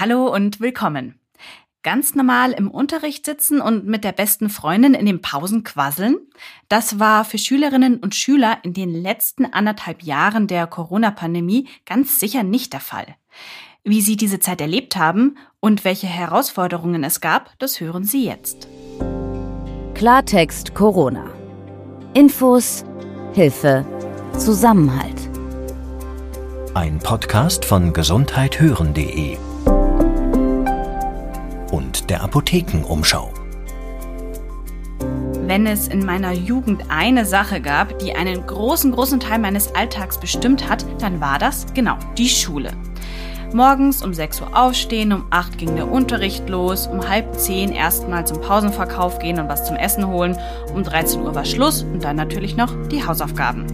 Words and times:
Hallo 0.00 0.34
und 0.34 0.60
willkommen. 0.60 1.20
Ganz 1.82 2.14
normal 2.14 2.52
im 2.52 2.70
Unterricht 2.70 3.26
sitzen 3.26 3.60
und 3.60 3.84
mit 3.84 4.02
der 4.02 4.12
besten 4.12 4.48
Freundin 4.48 4.94
in 4.94 5.04
den 5.04 5.20
Pausen 5.20 5.62
quasseln, 5.62 6.16
das 6.70 6.98
war 6.98 7.26
für 7.26 7.36
Schülerinnen 7.36 7.98
und 7.98 8.14
Schüler 8.14 8.56
in 8.62 8.72
den 8.72 8.94
letzten 8.94 9.44
anderthalb 9.44 10.02
Jahren 10.02 10.46
der 10.46 10.66
Corona-Pandemie 10.66 11.68
ganz 11.84 12.18
sicher 12.18 12.44
nicht 12.44 12.72
der 12.72 12.80
Fall. 12.80 13.14
Wie 13.84 14.00
Sie 14.00 14.16
diese 14.16 14.40
Zeit 14.40 14.62
erlebt 14.62 14.96
haben 14.96 15.36
und 15.60 15.84
welche 15.84 16.06
Herausforderungen 16.06 17.04
es 17.04 17.20
gab, 17.20 17.58
das 17.58 17.78
hören 17.78 18.04
Sie 18.04 18.24
jetzt. 18.24 18.68
Klartext 19.92 20.74
Corona. 20.74 21.26
Infos, 22.14 22.86
Hilfe, 23.34 23.84
Zusammenhalt. 24.38 25.28
Ein 26.72 27.00
Podcast 27.00 27.66
von 27.66 27.92
gesundheithören.de 27.92 29.36
und 31.70 32.10
der 32.10 32.22
Apothekenumschau. 32.22 33.32
Wenn 35.46 35.66
es 35.66 35.88
in 35.88 36.06
meiner 36.06 36.32
Jugend 36.32 36.84
eine 36.90 37.26
Sache 37.26 37.60
gab, 37.60 37.98
die 37.98 38.14
einen 38.14 38.46
großen, 38.46 38.92
großen 38.92 39.18
Teil 39.18 39.40
meines 39.40 39.74
Alltags 39.74 40.18
bestimmt 40.18 40.68
hat, 40.68 40.84
dann 41.00 41.20
war 41.20 41.38
das 41.38 41.66
genau 41.74 41.96
die 42.16 42.28
Schule. 42.28 42.70
Morgens 43.52 44.04
um 44.04 44.14
6 44.14 44.42
Uhr 44.42 44.56
aufstehen, 44.56 45.12
um 45.12 45.24
8 45.30 45.58
ging 45.58 45.74
der 45.74 45.90
Unterricht 45.90 46.48
los, 46.48 46.86
um 46.86 47.08
halb 47.08 47.34
10 47.34 47.72
erstmal 47.72 48.24
zum 48.24 48.40
Pausenverkauf 48.40 49.18
gehen 49.18 49.40
und 49.40 49.48
was 49.48 49.66
zum 49.66 49.74
Essen 49.74 50.06
holen, 50.06 50.38
um 50.72 50.84
13 50.84 51.22
Uhr 51.22 51.34
war 51.34 51.44
Schluss 51.44 51.82
und 51.82 52.04
dann 52.04 52.14
natürlich 52.14 52.56
noch 52.56 52.72
die 52.88 53.04
Hausaufgaben. 53.04 53.66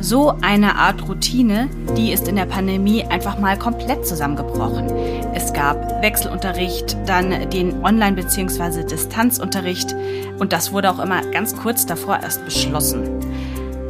So 0.00 0.34
eine 0.42 0.76
Art 0.76 1.08
Routine, 1.08 1.68
die 1.96 2.12
ist 2.12 2.28
in 2.28 2.36
der 2.36 2.44
Pandemie 2.44 3.04
einfach 3.04 3.38
mal 3.38 3.58
komplett 3.58 4.06
zusammengebrochen. 4.06 4.86
Es 5.34 5.52
gab 5.52 6.02
Wechselunterricht, 6.02 6.96
dann 7.06 7.48
den 7.50 7.82
Online- 7.82 8.16
bzw. 8.16 8.84
Distanzunterricht 8.84 9.94
und 10.38 10.52
das 10.52 10.72
wurde 10.72 10.90
auch 10.90 10.98
immer 10.98 11.22
ganz 11.30 11.56
kurz 11.56 11.86
davor 11.86 12.20
erst 12.22 12.44
beschlossen. 12.44 13.08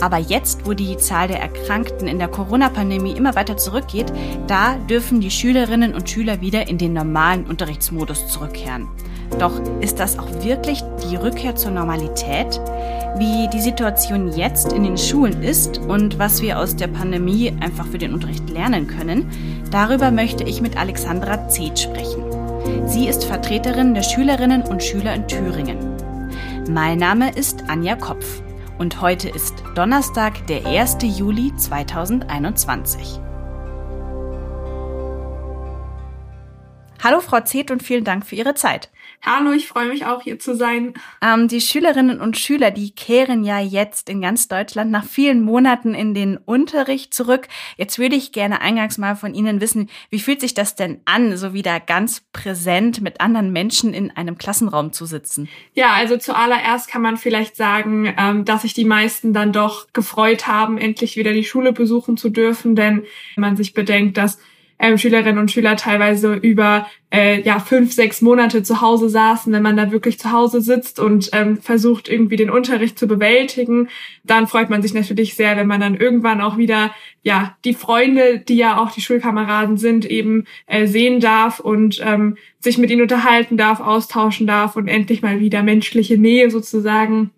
Aber 0.00 0.18
jetzt, 0.18 0.66
wo 0.66 0.74
die 0.74 0.96
Zahl 0.98 1.28
der 1.28 1.40
Erkrankten 1.40 2.06
in 2.06 2.18
der 2.18 2.28
Corona-Pandemie 2.28 3.12
immer 3.12 3.34
weiter 3.34 3.56
zurückgeht, 3.56 4.12
da 4.46 4.74
dürfen 4.90 5.20
die 5.20 5.30
Schülerinnen 5.30 5.94
und 5.94 6.10
Schüler 6.10 6.40
wieder 6.40 6.68
in 6.68 6.78
den 6.78 6.92
normalen 6.92 7.46
Unterrichtsmodus 7.46 8.28
zurückkehren. 8.28 8.88
Doch 9.38 9.52
ist 9.80 9.98
das 10.00 10.18
auch 10.18 10.28
wirklich 10.44 10.82
die 11.08 11.16
Rückkehr 11.16 11.56
zur 11.56 11.70
Normalität? 11.70 12.60
Wie 13.16 13.46
die 13.46 13.60
Situation 13.60 14.32
jetzt 14.32 14.72
in 14.72 14.82
den 14.82 14.98
Schulen 14.98 15.40
ist 15.44 15.78
und 15.78 16.18
was 16.18 16.42
wir 16.42 16.58
aus 16.58 16.74
der 16.74 16.88
Pandemie 16.88 17.56
einfach 17.60 17.86
für 17.86 17.98
den 17.98 18.12
Unterricht 18.12 18.50
lernen 18.50 18.88
können, 18.88 19.30
darüber 19.70 20.10
möchte 20.10 20.42
ich 20.42 20.60
mit 20.60 20.76
Alexandra 20.76 21.48
Zeth 21.48 21.78
sprechen. 21.78 22.24
Sie 22.88 23.06
ist 23.06 23.24
Vertreterin 23.24 23.94
der 23.94 24.02
Schülerinnen 24.02 24.62
und 24.62 24.82
Schüler 24.82 25.14
in 25.14 25.28
Thüringen. 25.28 25.78
Mein 26.68 26.98
Name 26.98 27.30
ist 27.30 27.62
Anja 27.68 27.94
Kopf 27.94 28.42
und 28.78 29.00
heute 29.00 29.28
ist 29.28 29.54
Donnerstag, 29.76 30.48
der 30.48 30.66
1. 30.66 30.98
Juli 31.02 31.54
2021. 31.54 33.20
Hallo 37.04 37.20
Frau 37.20 37.40
Zeth 37.42 37.70
und 37.70 37.82
vielen 37.82 38.02
Dank 38.02 38.26
für 38.26 38.34
Ihre 38.34 38.54
Zeit. 38.54 38.90
Hallo, 39.26 39.52
ich 39.52 39.68
freue 39.68 39.88
mich 39.88 40.04
auch 40.04 40.20
hier 40.20 40.38
zu 40.38 40.54
sein. 40.54 40.92
Ähm, 41.22 41.48
die 41.48 41.62
Schülerinnen 41.62 42.20
und 42.20 42.36
Schüler, 42.36 42.70
die 42.70 42.90
kehren 42.90 43.42
ja 43.42 43.58
jetzt 43.58 44.10
in 44.10 44.20
ganz 44.20 44.48
Deutschland 44.48 44.90
nach 44.90 45.06
vielen 45.06 45.40
Monaten 45.42 45.94
in 45.94 46.12
den 46.12 46.36
Unterricht 46.36 47.14
zurück. 47.14 47.48
Jetzt 47.78 47.98
würde 47.98 48.16
ich 48.16 48.32
gerne 48.32 48.60
eingangs 48.60 48.98
mal 48.98 49.16
von 49.16 49.32
Ihnen 49.32 49.62
wissen, 49.62 49.88
wie 50.10 50.18
fühlt 50.18 50.42
sich 50.42 50.52
das 50.52 50.74
denn 50.74 51.00
an, 51.06 51.38
so 51.38 51.54
wieder 51.54 51.80
ganz 51.80 52.20
präsent 52.34 53.00
mit 53.00 53.22
anderen 53.22 53.50
Menschen 53.50 53.94
in 53.94 54.10
einem 54.10 54.36
Klassenraum 54.36 54.92
zu 54.92 55.06
sitzen? 55.06 55.48
Ja, 55.72 55.94
also 55.94 56.18
zuallererst 56.18 56.88
kann 56.88 57.00
man 57.00 57.16
vielleicht 57.16 57.56
sagen, 57.56 58.14
ähm, 58.18 58.44
dass 58.44 58.60
sich 58.60 58.74
die 58.74 58.84
meisten 58.84 59.32
dann 59.32 59.54
doch 59.54 59.86
gefreut 59.94 60.46
haben, 60.46 60.76
endlich 60.76 61.16
wieder 61.16 61.32
die 61.32 61.44
Schule 61.44 61.72
besuchen 61.72 62.18
zu 62.18 62.28
dürfen, 62.28 62.76
denn 62.76 63.04
wenn 63.36 63.40
man 63.40 63.56
sich 63.56 63.72
bedenkt, 63.72 64.18
dass 64.18 64.38
ähm, 64.78 64.98
Schülerinnen 64.98 65.38
und 65.38 65.50
Schüler 65.50 65.76
teilweise 65.76 66.34
über 66.34 66.86
äh, 67.10 67.40
ja 67.42 67.60
fünf, 67.60 67.92
sechs 67.92 68.20
Monate 68.20 68.62
zu 68.62 68.80
Hause 68.80 69.08
saßen, 69.08 69.52
wenn 69.52 69.62
man 69.62 69.76
da 69.76 69.92
wirklich 69.92 70.18
zu 70.18 70.32
Hause 70.32 70.60
sitzt 70.60 70.98
und 70.98 71.30
ähm, 71.32 71.58
versucht 71.58 72.08
irgendwie 72.08 72.36
den 72.36 72.50
Unterricht 72.50 72.98
zu 72.98 73.06
bewältigen, 73.06 73.88
dann 74.24 74.46
freut 74.46 74.70
man 74.70 74.82
sich 74.82 74.94
natürlich 74.94 75.34
sehr, 75.34 75.56
wenn 75.56 75.66
man 75.66 75.80
dann 75.80 75.96
irgendwann 75.96 76.40
auch 76.40 76.56
wieder 76.56 76.94
ja 77.22 77.56
die 77.64 77.74
Freunde, 77.74 78.40
die 78.40 78.56
ja 78.56 78.82
auch 78.82 78.90
die 78.90 79.00
Schulkameraden 79.00 79.76
sind, 79.76 80.04
eben 80.04 80.44
äh, 80.66 80.86
sehen 80.86 81.20
darf 81.20 81.60
und 81.60 82.00
ähm, 82.04 82.36
sich 82.58 82.78
mit 82.78 82.90
ihnen 82.90 83.02
unterhalten 83.02 83.56
darf, 83.56 83.80
austauschen 83.80 84.46
darf 84.46 84.76
und 84.76 84.88
endlich 84.88 85.22
mal 85.22 85.40
wieder 85.40 85.62
menschliche 85.62 86.18
Nähe 86.18 86.50
sozusagen 86.50 87.30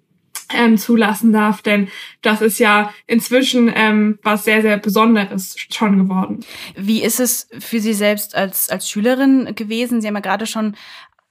ähm, 0.54 0.78
zulassen 0.78 1.32
darf, 1.32 1.62
denn 1.62 1.88
das 2.22 2.40
ist 2.40 2.58
ja 2.58 2.92
inzwischen 3.06 3.72
ähm, 3.74 4.18
was 4.22 4.44
sehr, 4.44 4.62
sehr 4.62 4.78
Besonderes 4.78 5.56
schon 5.70 5.98
geworden. 5.98 6.40
Wie 6.76 7.02
ist 7.02 7.20
es 7.20 7.48
für 7.58 7.80
Sie 7.80 7.94
selbst 7.94 8.34
als, 8.34 8.68
als 8.68 8.88
Schülerin 8.88 9.54
gewesen? 9.54 10.00
Sie 10.00 10.06
haben 10.06 10.14
ja 10.14 10.20
gerade 10.20 10.46
schon 10.46 10.76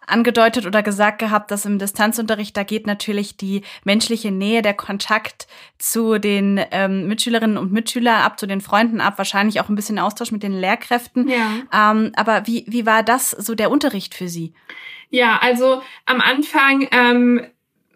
angedeutet 0.07 0.65
oder 0.65 0.83
gesagt 0.83 1.19
gehabt, 1.19 1.51
dass 1.51 1.65
im 1.65 1.79
Distanzunterricht, 1.79 2.55
da 2.55 2.63
geht 2.63 2.87
natürlich 2.87 3.37
die 3.37 3.63
menschliche 3.83 4.31
Nähe, 4.31 4.61
der 4.61 4.73
Kontakt 4.73 5.47
zu 5.77 6.19
den 6.19 6.61
ähm, 6.71 7.07
Mitschülerinnen 7.07 7.57
und 7.57 7.71
Mitschülern 7.71 8.21
ab, 8.21 8.39
zu 8.39 8.45
den 8.47 8.61
Freunden 8.61 9.01
ab, 9.01 9.17
wahrscheinlich 9.17 9.59
auch 9.59 9.69
ein 9.69 9.75
bisschen 9.75 9.99
Austausch 9.99 10.31
mit 10.31 10.43
den 10.43 10.53
Lehrkräften. 10.53 11.27
Ja. 11.27 11.91
Ähm, 11.91 12.11
aber 12.15 12.47
wie, 12.47 12.65
wie 12.67 12.85
war 12.85 13.03
das 13.03 13.31
so 13.31 13.55
der 13.55 13.71
Unterricht 13.71 14.13
für 14.13 14.27
Sie? 14.27 14.53
Ja, 15.09 15.39
also 15.41 15.81
am 16.05 16.21
Anfang 16.21 16.87
ähm, 16.91 17.41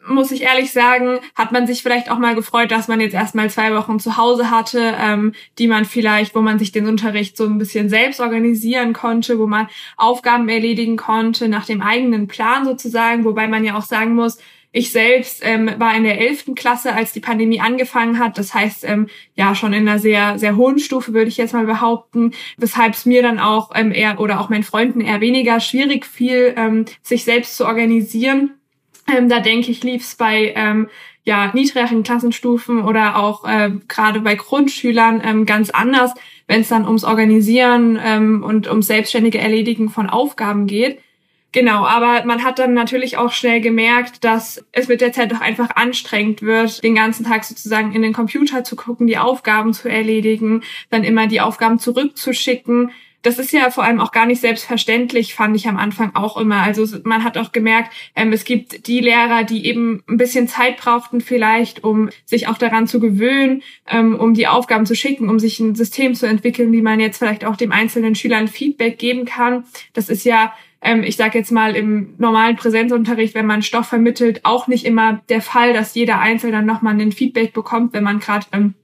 muss 0.09 0.31
ich 0.31 0.43
ehrlich 0.43 0.71
sagen, 0.71 1.19
hat 1.35 1.51
man 1.51 1.67
sich 1.67 1.83
vielleicht 1.83 2.09
auch 2.09 2.17
mal 2.17 2.35
gefreut, 2.35 2.71
dass 2.71 2.87
man 2.87 2.99
jetzt 2.99 3.13
erstmal 3.13 3.49
zwei 3.49 3.73
Wochen 3.75 3.99
zu 3.99 4.17
Hause 4.17 4.49
hatte, 4.49 4.95
ähm, 4.99 5.33
die 5.57 5.67
man 5.67 5.85
vielleicht, 5.85 6.35
wo 6.35 6.41
man 6.41 6.59
sich 6.59 6.71
den 6.71 6.87
Unterricht 6.87 7.37
so 7.37 7.45
ein 7.45 7.57
bisschen 7.57 7.89
selbst 7.89 8.19
organisieren 8.19 8.93
konnte, 8.93 9.39
wo 9.39 9.47
man 9.47 9.67
Aufgaben 9.97 10.49
erledigen 10.49 10.97
konnte 10.97 11.47
nach 11.47 11.65
dem 11.65 11.81
eigenen 11.81 12.27
Plan 12.27 12.65
sozusagen, 12.65 13.23
wobei 13.23 13.47
man 13.47 13.63
ja 13.63 13.77
auch 13.77 13.83
sagen 13.83 14.15
muss, 14.15 14.39
ich 14.71 14.91
selbst 14.91 15.41
ähm, 15.43 15.71
war 15.77 15.95
in 15.95 16.03
der 16.03 16.21
elften 16.21 16.53
Klasse, 16.53 16.93
als 16.93 17.11
die 17.11 17.19
Pandemie 17.19 17.59
angefangen 17.59 18.19
hat. 18.19 18.37
Das 18.37 18.53
heißt, 18.53 18.83
ähm, 18.83 19.07
ja, 19.35 19.55
schon 19.55 19.73
in 19.73 19.87
einer 19.87 19.97
sehr, 19.97 20.37
sehr 20.37 20.57
hohen 20.57 20.77
Stufe, 20.77 21.13
würde 21.13 21.29
ich 21.29 21.37
jetzt 21.37 21.53
mal 21.53 21.65
behaupten, 21.65 22.33
weshalb 22.57 22.93
es 22.93 23.05
mir 23.05 23.23
dann 23.23 23.39
auch 23.39 23.71
ähm, 23.73 23.91
eher 23.91 24.19
oder 24.19 24.39
auch 24.39 24.49
meinen 24.49 24.63
Freunden 24.63 25.01
eher 25.01 25.21
weniger 25.21 25.59
schwierig 25.59 26.05
fiel, 26.05 26.53
ähm, 26.55 26.85
sich 27.01 27.23
selbst 27.23 27.57
zu 27.57 27.65
organisieren. 27.65 28.58
Ähm, 29.15 29.29
da 29.29 29.39
denke 29.39 29.71
ich, 29.71 29.83
lief 29.83 30.17
bei 30.17 30.53
ähm, 30.55 30.87
ja, 31.23 31.51
niedrigeren 31.53 32.03
Klassenstufen 32.03 32.83
oder 32.83 33.17
auch 33.17 33.45
äh, 33.45 33.71
gerade 33.87 34.21
bei 34.21 34.35
Grundschülern 34.35 35.21
ähm, 35.23 35.45
ganz 35.45 35.69
anders, 35.69 36.13
wenn 36.47 36.61
es 36.61 36.69
dann 36.69 36.85
ums 36.85 37.03
Organisieren 37.03 37.99
ähm, 38.03 38.43
und 38.43 38.67
ums 38.67 38.87
selbstständige 38.87 39.39
Erledigen 39.39 39.89
von 39.89 40.09
Aufgaben 40.09 40.67
geht. 40.67 40.99
Genau, 41.51 41.83
aber 41.85 42.25
man 42.25 42.43
hat 42.43 42.59
dann 42.59 42.75
natürlich 42.75 43.17
auch 43.17 43.31
schnell 43.31 43.59
gemerkt, 43.59 44.23
dass 44.23 44.63
es 44.71 44.87
mit 44.87 45.01
der 45.01 45.13
Zeit 45.13 45.31
doch 45.31 45.41
einfach 45.41 45.75
anstrengend 45.75 46.43
wird, 46.43 46.83
den 46.83 46.93
ganzen 46.93 47.25
Tag 47.25 47.43
sozusagen 47.43 47.91
in 47.93 48.03
den 48.03 48.13
Computer 48.13 48.63
zu 48.63 48.75
gucken, 48.75 49.07
die 49.07 49.17
Aufgaben 49.17 49.73
zu 49.73 49.89
erledigen, 49.89 50.61
dann 50.91 51.03
immer 51.03 51.25
die 51.25 51.41
Aufgaben 51.41 51.79
zurückzuschicken 51.79 52.91
das 53.21 53.37
ist 53.37 53.51
ja 53.51 53.69
vor 53.69 53.83
allem 53.83 53.99
auch 53.99 54.11
gar 54.11 54.25
nicht 54.25 54.41
selbstverständlich, 54.41 55.33
fand 55.33 55.55
ich 55.55 55.67
am 55.67 55.77
Anfang 55.77 56.15
auch 56.15 56.37
immer. 56.37 56.61
Also 56.61 56.85
man 57.03 57.23
hat 57.23 57.37
auch 57.37 57.51
gemerkt, 57.51 57.91
ähm, 58.15 58.31
es 58.31 58.45
gibt 58.45 58.87
die 58.87 59.01
Lehrer, 59.01 59.43
die 59.43 59.65
eben 59.65 60.03
ein 60.07 60.17
bisschen 60.17 60.47
Zeit 60.47 60.77
brauchten 60.77 61.19
vielleicht, 61.21 61.83
um 61.83 62.09
sich 62.25 62.47
auch 62.47 62.57
daran 62.57 62.87
zu 62.87 62.99
gewöhnen, 62.99 63.61
ähm, 63.87 64.15
um 64.15 64.33
die 64.33 64.47
Aufgaben 64.47 64.85
zu 64.85 64.95
schicken, 64.95 65.29
um 65.29 65.39
sich 65.39 65.59
ein 65.59 65.75
System 65.75 66.15
zu 66.15 66.25
entwickeln, 66.27 66.71
wie 66.71 66.81
man 66.81 66.99
jetzt 66.99 67.17
vielleicht 67.17 67.43
auch 67.43 67.57
dem 67.57 67.71
einzelnen 67.71 68.15
Schülern 68.15 68.47
Feedback 68.47 68.97
geben 68.97 69.25
kann. 69.25 69.65
Das 69.93 70.09
ist 70.09 70.23
ja 70.23 70.53
ähm, 70.81 71.03
ich 71.03 71.17
sage 71.17 71.37
jetzt 71.37 71.51
mal 71.51 71.75
im 71.75 72.13
normalen 72.17 72.55
Präsenzunterricht, 72.55 73.35
wenn 73.35 73.45
man 73.45 73.63
Stoff 73.63 73.87
vermittelt, 73.87 74.45
auch 74.45 74.67
nicht 74.67 74.85
immer 74.85 75.21
der 75.27 75.41
Fall, 75.41 75.73
dass 75.73 75.93
jeder 75.93 76.19
Einzelne 76.19 76.53
dann 76.53 76.65
nochmal 76.65 76.99
ein 76.99 77.11
Feedback 77.11 77.53
bekommt, 77.53 77.91
wenn 77.93 78.03
man 78.03 78.19
gerade 78.19 78.45
ähm, 78.53 78.75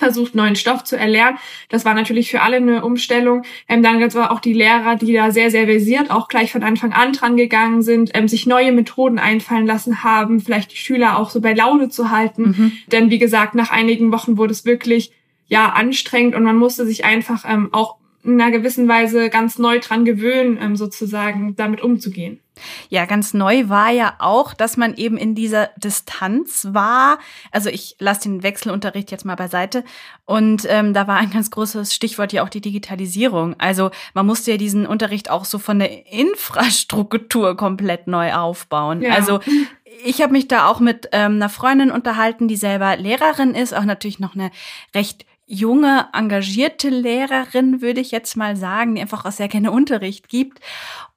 versucht, 0.00 0.34
neuen 0.34 0.56
Stoff 0.56 0.82
zu 0.82 0.96
erlernen. 0.96 1.38
Das 1.68 1.84
war 1.84 1.94
natürlich 1.94 2.30
für 2.30 2.40
alle 2.40 2.56
eine 2.56 2.84
Umstellung. 2.84 3.42
Ähm, 3.68 3.82
dann 3.82 4.00
gab 4.00 4.08
es 4.08 4.16
auch 4.16 4.40
die 4.40 4.54
Lehrer, 4.54 4.96
die 4.96 5.12
da 5.12 5.30
sehr, 5.30 5.50
sehr 5.50 5.66
versiert 5.66 6.10
auch 6.10 6.26
gleich 6.28 6.50
von 6.50 6.62
Anfang 6.62 6.92
an 6.92 7.12
dran 7.12 7.36
gegangen 7.36 7.82
sind, 7.82 8.10
ähm, 8.14 8.26
sich 8.26 8.46
neue 8.46 8.72
Methoden 8.72 9.18
einfallen 9.18 9.66
lassen 9.66 10.02
haben, 10.02 10.40
vielleicht 10.40 10.72
die 10.72 10.76
Schüler 10.76 11.18
auch 11.18 11.30
so 11.30 11.40
bei 11.40 11.52
Laune 11.52 11.90
zu 11.90 12.10
halten. 12.10 12.42
Mhm. 12.42 12.72
Denn 12.90 13.10
wie 13.10 13.18
gesagt, 13.18 13.54
nach 13.54 13.70
einigen 13.70 14.10
Wochen 14.10 14.36
wurde 14.36 14.52
es 14.52 14.64
wirklich 14.64 15.12
ja 15.46 15.70
anstrengend 15.70 16.34
und 16.34 16.44
man 16.44 16.56
musste 16.56 16.86
sich 16.86 17.04
einfach 17.04 17.44
ähm, 17.46 17.68
auch 17.72 17.96
in 18.24 18.40
einer 18.40 18.50
gewissen 18.50 18.88
Weise 18.88 19.30
ganz 19.30 19.58
neu 19.58 19.78
dran 19.80 20.04
gewöhnen, 20.04 20.58
ähm, 20.60 20.76
sozusagen 20.76 21.54
damit 21.56 21.82
umzugehen. 21.82 22.40
Ja, 22.88 23.04
ganz 23.04 23.34
neu 23.34 23.68
war 23.68 23.90
ja 23.90 24.14
auch, 24.18 24.54
dass 24.54 24.76
man 24.76 24.94
eben 24.94 25.16
in 25.16 25.34
dieser 25.34 25.70
Distanz 25.76 26.68
war. 26.70 27.18
Also 27.50 27.68
ich 27.70 27.96
lasse 27.98 28.22
den 28.22 28.42
Wechselunterricht 28.42 29.10
jetzt 29.10 29.24
mal 29.24 29.36
beiseite. 29.36 29.84
Und 30.24 30.66
ähm, 30.68 30.94
da 30.94 31.06
war 31.06 31.16
ein 31.16 31.30
ganz 31.30 31.50
großes 31.50 31.94
Stichwort 31.94 32.32
ja 32.32 32.44
auch 32.44 32.48
die 32.48 32.60
Digitalisierung. 32.60 33.54
Also 33.58 33.90
man 34.14 34.26
musste 34.26 34.52
ja 34.52 34.56
diesen 34.56 34.86
Unterricht 34.86 35.30
auch 35.30 35.44
so 35.44 35.58
von 35.58 35.78
der 35.78 36.12
Infrastruktur 36.12 37.56
komplett 37.56 38.06
neu 38.06 38.32
aufbauen. 38.34 39.02
Ja. 39.02 39.14
Also 39.14 39.40
ich 40.04 40.22
habe 40.22 40.32
mich 40.32 40.48
da 40.48 40.66
auch 40.66 40.80
mit 40.80 41.08
ähm, 41.12 41.34
einer 41.34 41.48
Freundin 41.48 41.90
unterhalten, 41.90 42.48
die 42.48 42.56
selber 42.56 42.96
Lehrerin 42.96 43.54
ist, 43.54 43.74
auch 43.74 43.84
natürlich 43.84 44.18
noch 44.18 44.34
eine 44.34 44.50
recht 44.94 45.26
junge, 45.50 46.08
engagierte 46.12 46.90
Lehrerin, 46.90 47.82
würde 47.82 48.00
ich 48.00 48.12
jetzt 48.12 48.36
mal 48.36 48.54
sagen, 48.56 48.94
die 48.94 49.00
einfach 49.00 49.24
auch 49.24 49.32
sehr 49.32 49.48
gerne 49.48 49.72
Unterricht 49.72 50.28
gibt. 50.28 50.60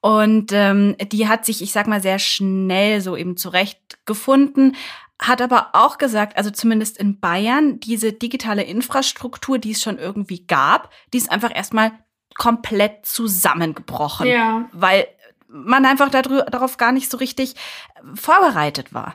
Und 0.00 0.50
ähm, 0.52 0.96
die 1.00 1.28
hat 1.28 1.46
sich, 1.46 1.62
ich 1.62 1.70
sag 1.70 1.86
mal, 1.86 2.02
sehr 2.02 2.18
schnell 2.18 3.00
so 3.00 3.16
eben 3.16 3.36
zurechtgefunden, 3.36 4.74
hat 5.22 5.40
aber 5.40 5.68
auch 5.74 5.98
gesagt, 5.98 6.36
also 6.36 6.50
zumindest 6.50 6.98
in 6.98 7.20
Bayern, 7.20 7.78
diese 7.78 8.12
digitale 8.12 8.64
Infrastruktur, 8.64 9.58
die 9.58 9.70
es 9.70 9.80
schon 9.80 9.98
irgendwie 9.98 10.44
gab, 10.44 10.90
die 11.12 11.18
ist 11.18 11.30
einfach 11.30 11.54
erstmal 11.54 11.92
komplett 12.34 13.06
zusammengebrochen. 13.06 14.26
Ja. 14.26 14.68
Weil 14.72 15.06
man 15.46 15.86
einfach 15.86 16.10
darauf 16.10 16.76
gar 16.76 16.90
nicht 16.90 17.08
so 17.08 17.18
richtig 17.18 17.54
vorbereitet 18.16 18.92
war 18.92 19.14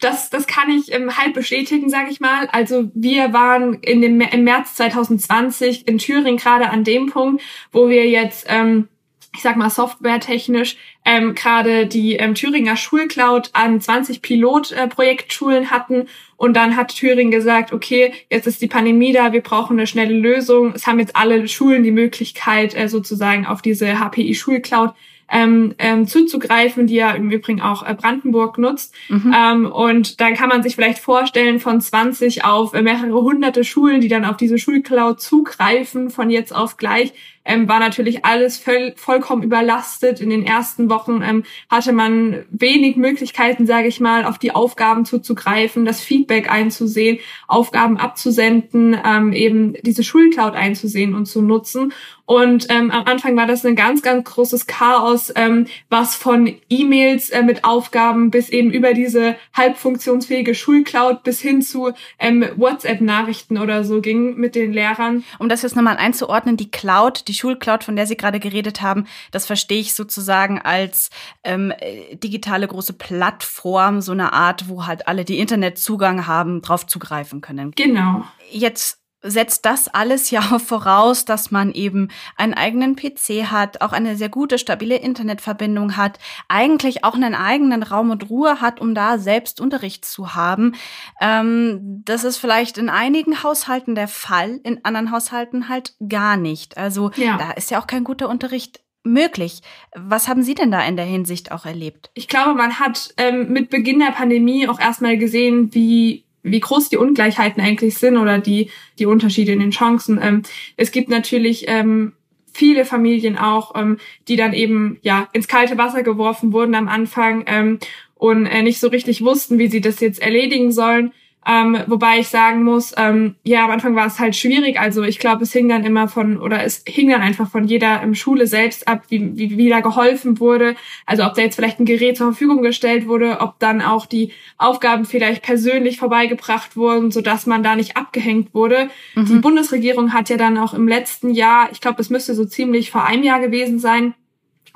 das, 0.00 0.30
das 0.30 0.46
kann 0.46 0.70
ich 0.70 0.92
ähm, 0.92 1.16
halb 1.16 1.34
bestätigen, 1.34 1.90
sage 1.90 2.10
ich 2.10 2.20
mal. 2.20 2.48
Also 2.52 2.90
wir 2.94 3.32
waren 3.32 3.74
in 3.74 4.00
dem, 4.00 4.20
im 4.20 4.44
März 4.44 4.74
2020 4.74 5.86
in 5.86 5.98
Thüringen 5.98 6.38
gerade 6.38 6.70
an 6.70 6.84
dem 6.84 7.06
Punkt, 7.06 7.42
wo 7.70 7.88
wir 7.88 8.08
jetzt, 8.08 8.46
ähm, 8.48 8.88
ich 9.34 9.42
sag 9.42 9.56
mal, 9.56 9.70
softwaretechnisch 9.70 10.76
ähm, 11.04 11.34
gerade 11.34 11.86
die 11.86 12.16
ähm, 12.16 12.34
Thüringer 12.34 12.76
Schulcloud 12.76 13.50
an 13.52 13.80
20 13.80 14.22
Pilotprojektschulen 14.22 15.64
äh, 15.64 15.66
hatten. 15.66 16.08
Und 16.36 16.54
dann 16.54 16.76
hat 16.76 16.96
Thüringen 16.96 17.30
gesagt, 17.30 17.72
okay, 17.72 18.14
jetzt 18.30 18.46
ist 18.46 18.62
die 18.62 18.68
Pandemie 18.68 19.12
da, 19.12 19.34
wir 19.34 19.42
brauchen 19.42 19.78
eine 19.78 19.86
schnelle 19.86 20.14
Lösung. 20.14 20.72
Es 20.74 20.86
haben 20.86 20.98
jetzt 20.98 21.14
alle 21.14 21.46
Schulen 21.46 21.82
die 21.82 21.92
Möglichkeit, 21.92 22.74
äh, 22.74 22.88
sozusagen 22.88 23.46
auf 23.46 23.60
diese 23.60 23.98
HPI 24.00 24.34
Schulcloud 24.34 24.94
ähm, 25.30 25.74
ähm, 25.78 26.06
zuzugreifen, 26.06 26.86
die 26.86 26.96
ja 26.96 27.12
im 27.12 27.30
Übrigen 27.30 27.60
auch 27.60 27.86
äh, 27.86 27.94
Brandenburg 27.94 28.58
nutzt. 28.58 28.94
Mhm. 29.08 29.34
Ähm, 29.36 29.66
und 29.72 30.20
dann 30.20 30.34
kann 30.34 30.48
man 30.48 30.62
sich 30.62 30.74
vielleicht 30.74 30.98
vorstellen, 30.98 31.60
von 31.60 31.80
20 31.80 32.44
auf 32.44 32.74
äh, 32.74 32.82
mehrere 32.82 33.22
hunderte 33.22 33.64
Schulen, 33.64 34.00
die 34.00 34.08
dann 34.08 34.24
auf 34.24 34.36
diese 34.36 34.58
Schulcloud 34.58 35.20
zugreifen, 35.20 36.10
von 36.10 36.30
jetzt 36.30 36.54
auf 36.54 36.76
gleich 36.76 37.12
ähm, 37.44 37.68
war 37.68 37.80
natürlich 37.80 38.24
alles 38.24 38.58
voll, 38.58 38.92
vollkommen 38.96 39.42
überlastet. 39.42 40.20
In 40.20 40.30
den 40.30 40.44
ersten 40.44 40.90
Wochen 40.90 41.22
ähm, 41.22 41.44
hatte 41.68 41.92
man 41.92 42.44
wenig 42.50 42.96
Möglichkeiten, 42.96 43.66
sage 43.66 43.88
ich 43.88 44.00
mal, 44.00 44.24
auf 44.24 44.38
die 44.38 44.52
Aufgaben 44.52 45.04
zuzugreifen, 45.04 45.84
das 45.84 46.00
Feedback 46.00 46.50
einzusehen, 46.50 47.18
Aufgaben 47.48 47.96
abzusenden, 47.96 48.96
ähm, 49.04 49.32
eben 49.32 49.74
diese 49.82 50.04
Schulcloud 50.04 50.54
einzusehen 50.54 51.14
und 51.14 51.26
zu 51.26 51.42
nutzen. 51.42 51.92
Und 52.30 52.66
ähm, 52.68 52.92
am 52.92 53.06
Anfang 53.06 53.36
war 53.36 53.48
das 53.48 53.66
ein 53.66 53.74
ganz, 53.74 54.02
ganz 54.02 54.22
großes 54.22 54.68
Chaos, 54.68 55.32
ähm, 55.34 55.66
was 55.88 56.14
von 56.14 56.54
E-Mails 56.68 57.30
äh, 57.30 57.42
mit 57.42 57.64
Aufgaben 57.64 58.30
bis 58.30 58.50
eben 58.50 58.70
über 58.70 58.94
diese 58.94 59.34
halb 59.52 59.76
funktionsfähige 59.76 60.54
Schulcloud 60.54 61.24
bis 61.24 61.40
hin 61.40 61.60
zu 61.60 61.90
ähm, 62.20 62.44
WhatsApp-Nachrichten 62.54 63.58
oder 63.58 63.82
so 63.82 64.00
ging 64.00 64.36
mit 64.36 64.54
den 64.54 64.72
Lehrern. 64.72 65.24
Um 65.40 65.48
das 65.48 65.62
jetzt 65.62 65.74
nochmal 65.74 65.96
einzuordnen, 65.96 66.56
die 66.56 66.70
Cloud, 66.70 67.26
die 67.30 67.34
Schulcloud, 67.34 67.84
von 67.84 67.96
der 67.96 68.06
Sie 68.06 68.16
gerade 68.16 68.40
geredet 68.40 68.82
haben, 68.82 69.06
das 69.30 69.46
verstehe 69.46 69.80
ich 69.80 69.94
sozusagen 69.94 70.60
als 70.60 71.10
ähm, 71.44 71.72
digitale 72.12 72.66
große 72.66 72.92
Plattform, 72.92 74.00
so 74.00 74.12
eine 74.12 74.32
Art, 74.32 74.68
wo 74.68 74.86
halt 74.86 75.08
alle, 75.08 75.24
die 75.24 75.38
Internetzugang 75.38 76.26
haben, 76.26 76.60
drauf 76.60 76.86
zugreifen 76.86 77.40
können. 77.40 77.72
Genau. 77.72 78.24
Jetzt 78.50 78.99
setzt 79.22 79.66
das 79.66 79.88
alles 79.88 80.30
ja 80.30 80.40
voraus, 80.58 81.24
dass 81.24 81.50
man 81.50 81.72
eben 81.72 82.08
einen 82.36 82.54
eigenen 82.54 82.96
PC 82.96 83.50
hat, 83.50 83.80
auch 83.80 83.92
eine 83.92 84.16
sehr 84.16 84.28
gute, 84.28 84.58
stabile 84.58 84.96
Internetverbindung 84.96 85.96
hat, 85.96 86.18
eigentlich 86.48 87.04
auch 87.04 87.14
einen 87.14 87.34
eigenen 87.34 87.82
Raum 87.82 88.10
und 88.10 88.30
Ruhe 88.30 88.60
hat, 88.60 88.80
um 88.80 88.94
da 88.94 89.18
selbst 89.18 89.60
Unterricht 89.60 90.04
zu 90.04 90.34
haben. 90.34 90.74
Ähm, 91.20 92.02
das 92.04 92.24
ist 92.24 92.38
vielleicht 92.38 92.78
in 92.78 92.88
einigen 92.88 93.42
Haushalten 93.42 93.94
der 93.94 94.08
Fall, 94.08 94.60
in 94.62 94.84
anderen 94.84 95.10
Haushalten 95.10 95.68
halt 95.68 95.94
gar 96.08 96.36
nicht. 96.36 96.76
Also 96.76 97.10
ja. 97.16 97.36
da 97.36 97.52
ist 97.52 97.70
ja 97.70 97.80
auch 97.80 97.86
kein 97.86 98.04
guter 98.04 98.28
Unterricht 98.28 98.80
möglich. 99.02 99.62
Was 99.94 100.28
haben 100.28 100.42
Sie 100.42 100.54
denn 100.54 100.70
da 100.70 100.82
in 100.82 100.96
der 100.96 101.06
Hinsicht 101.06 101.52
auch 101.52 101.64
erlebt? 101.64 102.10
Ich 102.14 102.28
glaube, 102.28 102.54
man 102.54 102.78
hat 102.78 103.14
ähm, 103.16 103.52
mit 103.52 103.70
Beginn 103.70 103.98
der 103.98 104.12
Pandemie 104.12 104.68
auch 104.68 104.78
erstmal 104.78 105.16
gesehen, 105.16 105.74
wie 105.74 106.24
wie 106.42 106.60
groß 106.60 106.88
die 106.88 106.96
Ungleichheiten 106.96 107.62
eigentlich 107.62 107.96
sind 107.96 108.16
oder 108.16 108.38
die, 108.38 108.70
die 108.98 109.06
Unterschiede 109.06 109.52
in 109.52 109.60
den 109.60 109.70
Chancen. 109.70 110.18
Ähm, 110.22 110.42
es 110.76 110.90
gibt 110.90 111.08
natürlich 111.08 111.64
ähm, 111.68 112.12
viele 112.52 112.84
Familien 112.84 113.38
auch, 113.38 113.74
ähm, 113.76 113.98
die 114.28 114.36
dann 114.36 114.52
eben 114.52 114.98
ja 115.02 115.28
ins 115.32 115.48
kalte 115.48 115.78
Wasser 115.78 116.02
geworfen 116.02 116.52
wurden 116.52 116.74
am 116.74 116.88
Anfang 116.88 117.44
ähm, 117.46 117.78
und 118.14 118.46
äh, 118.46 118.62
nicht 118.62 118.80
so 118.80 118.88
richtig 118.88 119.22
wussten, 119.22 119.58
wie 119.58 119.68
sie 119.68 119.80
das 119.80 120.00
jetzt 120.00 120.20
erledigen 120.20 120.72
sollen. 120.72 121.12
Ähm, 121.46 121.78
wobei 121.86 122.18
ich 122.18 122.28
sagen 122.28 122.64
muss, 122.64 122.92
ähm, 122.98 123.36
ja, 123.44 123.64
am 123.64 123.70
Anfang 123.70 123.96
war 123.96 124.06
es 124.06 124.20
halt 124.20 124.36
schwierig. 124.36 124.78
Also 124.78 125.02
ich 125.02 125.18
glaube, 125.18 125.44
es 125.44 125.52
hing 125.52 125.68
dann 125.70 125.84
immer 125.84 126.06
von, 126.06 126.38
oder 126.38 126.62
es 126.64 126.84
hing 126.86 127.08
dann 127.08 127.22
einfach 127.22 127.50
von 127.50 127.64
jeder 127.64 128.02
ähm, 128.02 128.14
Schule 128.14 128.46
selbst 128.46 128.86
ab, 128.86 129.04
wie, 129.08 129.36
wie, 129.38 129.56
wie 129.56 129.68
da 129.70 129.80
geholfen 129.80 130.38
wurde. 130.38 130.76
Also 131.06 131.24
ob 131.24 131.34
da 131.34 131.42
jetzt 131.42 131.56
vielleicht 131.56 131.80
ein 131.80 131.86
Gerät 131.86 132.18
zur 132.18 132.26
Verfügung 132.26 132.62
gestellt 132.62 133.08
wurde, 133.08 133.40
ob 133.40 133.58
dann 133.58 133.80
auch 133.80 134.04
die 134.04 134.32
Aufgaben 134.58 135.06
vielleicht 135.06 135.42
persönlich 135.42 135.96
vorbeigebracht 135.96 136.76
wurden, 136.76 137.10
sodass 137.10 137.46
man 137.46 137.62
da 137.62 137.74
nicht 137.74 137.96
abgehängt 137.96 138.52
wurde. 138.52 138.90
Mhm. 139.14 139.24
Die 139.26 139.38
Bundesregierung 139.38 140.12
hat 140.12 140.28
ja 140.28 140.36
dann 140.36 140.58
auch 140.58 140.74
im 140.74 140.86
letzten 140.86 141.30
Jahr, 141.30 141.70
ich 141.72 141.80
glaube, 141.80 142.02
es 142.02 142.10
müsste 142.10 142.34
so 142.34 142.44
ziemlich 142.44 142.90
vor 142.90 143.04
einem 143.04 143.22
Jahr 143.22 143.40
gewesen 143.40 143.78
sein, 143.78 144.14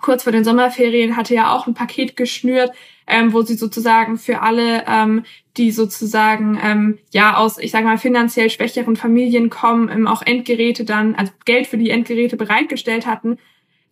kurz 0.05 0.23
vor 0.23 0.33
den 0.33 0.45
Sommerferien 0.45 1.17
hatte 1.17 1.35
ja 1.35 1.55
auch 1.55 1.67
ein 1.67 1.73
Paket 1.73 2.15
geschnürt, 2.15 2.73
ähm, 3.07 3.33
wo 3.33 3.41
sie 3.41 3.55
sozusagen 3.55 4.19
für 4.19 4.43
alle, 4.43 4.85
ähm, 4.87 5.25
die 5.57 5.71
sozusagen 5.71 6.61
ähm, 6.63 6.99
ja 7.11 7.39
aus, 7.39 7.57
ich 7.57 7.71
sage 7.71 7.87
mal, 7.87 7.97
finanziell 7.97 8.51
schwächeren 8.51 8.97
Familien 8.97 9.49
kommen, 9.49 9.89
ähm, 9.89 10.07
auch 10.07 10.21
Endgeräte 10.21 10.85
dann, 10.85 11.15
also 11.15 11.33
Geld 11.47 11.67
für 11.67 11.79
die 11.79 11.89
Endgeräte 11.89 12.37
bereitgestellt 12.37 13.07
hatten. 13.07 13.39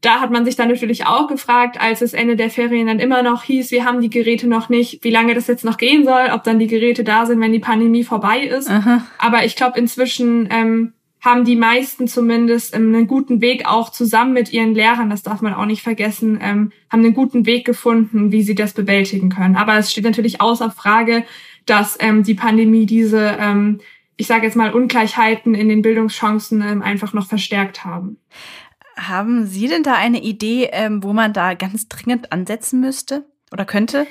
Da 0.02 0.20
hat 0.20 0.30
man 0.30 0.44
sich 0.44 0.54
dann 0.54 0.68
natürlich 0.68 1.06
auch 1.06 1.28
gefragt, 1.28 1.80
als 1.80 2.02
es 2.02 2.12
Ende 2.12 2.36
der 2.36 2.50
Ferien 2.50 2.88
dann 2.88 2.98
immer 3.00 3.22
noch 3.22 3.44
hieß, 3.44 3.70
wir 3.70 3.86
haben 3.86 4.02
die 4.02 4.10
Geräte 4.10 4.48
noch 4.48 4.68
nicht, 4.68 5.02
wie 5.04 5.10
lange 5.10 5.32
das 5.32 5.46
jetzt 5.46 5.64
noch 5.64 5.78
gehen 5.78 6.04
soll, 6.04 6.28
ob 6.34 6.44
dann 6.44 6.58
die 6.58 6.66
Geräte 6.66 7.04
da 7.04 7.24
sind, 7.24 7.40
wenn 7.40 7.52
die 7.52 7.58
Pandemie 7.58 8.04
vorbei 8.04 8.40
ist. 8.40 8.68
Aha. 8.68 9.06
Aber 9.16 9.46
ich 9.46 9.56
glaube, 9.56 9.78
inzwischen 9.78 10.46
ähm, 10.50 10.92
haben 11.22 11.44
die 11.44 11.56
meisten 11.56 12.08
zumindest 12.08 12.74
ähm, 12.74 12.94
einen 12.94 13.06
guten 13.06 13.40
Weg 13.40 13.64
auch 13.66 13.90
zusammen 13.90 14.32
mit 14.32 14.52
ihren 14.52 14.74
Lehrern, 14.74 15.08
das 15.08 15.22
darf 15.22 15.40
man 15.40 15.54
auch 15.54 15.66
nicht 15.66 15.82
vergessen, 15.82 16.38
ähm, 16.42 16.72
haben 16.90 17.04
einen 17.04 17.14
guten 17.14 17.46
Weg 17.46 17.64
gefunden, 17.64 18.32
wie 18.32 18.42
sie 18.42 18.56
das 18.56 18.74
bewältigen 18.74 19.30
können. 19.30 19.56
Aber 19.56 19.78
es 19.78 19.92
steht 19.92 20.04
natürlich 20.04 20.40
außer 20.40 20.70
Frage, 20.72 21.24
dass 21.64 21.96
ähm, 22.00 22.24
die 22.24 22.34
Pandemie 22.34 22.86
diese, 22.86 23.36
ähm, 23.38 23.80
ich 24.16 24.26
sage 24.26 24.46
jetzt 24.46 24.56
mal, 24.56 24.74
Ungleichheiten 24.74 25.54
in 25.54 25.68
den 25.68 25.80
Bildungschancen 25.80 26.60
ähm, 26.60 26.82
einfach 26.82 27.12
noch 27.12 27.28
verstärkt 27.28 27.84
haben. 27.84 28.18
Haben 28.96 29.46
Sie 29.46 29.68
denn 29.68 29.84
da 29.84 29.94
eine 29.94 30.20
Idee, 30.20 30.70
ähm, 30.72 31.04
wo 31.04 31.12
man 31.12 31.32
da 31.32 31.54
ganz 31.54 31.88
dringend 31.88 32.32
ansetzen 32.32 32.80
müsste 32.80 33.24
oder 33.52 33.64
könnte? 33.64 34.08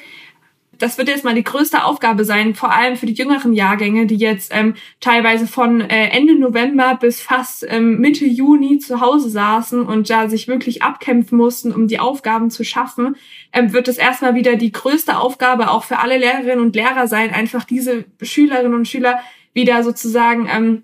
Das 0.81 0.97
wird 0.97 1.09
jetzt 1.09 1.23
mal 1.23 1.35
die 1.35 1.43
größte 1.43 1.83
Aufgabe 1.83 2.25
sein, 2.25 2.55
vor 2.55 2.73
allem 2.73 2.95
für 2.95 3.05
die 3.05 3.13
jüngeren 3.13 3.53
Jahrgänge, 3.53 4.07
die 4.07 4.15
jetzt 4.15 4.51
ähm, 4.53 4.73
teilweise 5.00 5.45
von 5.45 5.81
äh, 5.81 6.09
Ende 6.09 6.38
November 6.38 6.97
bis 7.00 7.21
fast 7.21 7.65
ähm, 7.69 8.00
Mitte 8.00 8.25
Juni 8.25 8.79
zu 8.79 9.00
Hause 9.00 9.29
saßen 9.29 9.83
und 9.83 10.09
da 10.09 10.27
sich 10.27 10.47
wirklich 10.47 10.81
abkämpfen 10.81 11.38
mussten, 11.38 11.71
um 11.71 11.88
die 11.88 12.00
Aufgaben 12.00 12.50
zu 12.50 12.63
schaffen, 12.63 13.15
ähm, 13.53 13.73
wird 13.73 13.88
es 13.88 13.97
erstmal 13.97 14.33
wieder 14.33 14.55
die 14.55 14.71
größte 14.71 15.17
Aufgabe 15.17 15.69
auch 15.69 15.83
für 15.83 16.00
alle 16.00 16.17
Lehrerinnen 16.17 16.65
und 16.65 16.75
Lehrer 16.75 17.07
sein, 17.07 17.31
einfach 17.31 17.63
diese 17.63 18.05
Schülerinnen 18.21 18.73
und 18.73 18.88
Schüler 18.88 19.19
wieder 19.53 19.83
sozusagen 19.83 20.50
ähm, 20.51 20.83